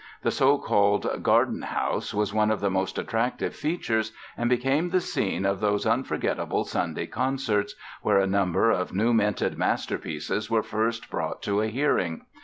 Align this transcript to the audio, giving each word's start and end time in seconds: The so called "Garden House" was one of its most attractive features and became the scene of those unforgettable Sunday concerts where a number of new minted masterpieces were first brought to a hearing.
The 0.23 0.31
so 0.31 0.57
called 0.57 1.21
"Garden 1.21 1.61
House" 1.61 2.11
was 2.11 2.33
one 2.33 2.49
of 2.49 2.63
its 2.63 2.73
most 2.73 2.97
attractive 2.97 3.55
features 3.55 4.11
and 4.35 4.49
became 4.49 4.89
the 4.89 4.99
scene 4.99 5.45
of 5.45 5.59
those 5.59 5.85
unforgettable 5.85 6.63
Sunday 6.65 7.05
concerts 7.05 7.75
where 8.01 8.17
a 8.17 8.25
number 8.25 8.71
of 8.71 8.95
new 8.95 9.13
minted 9.13 9.59
masterpieces 9.59 10.49
were 10.49 10.63
first 10.63 11.11
brought 11.11 11.43
to 11.43 11.61
a 11.61 11.67
hearing. 11.67 12.23